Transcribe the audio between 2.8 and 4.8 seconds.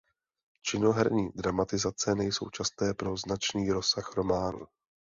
pro značný rozsah románu.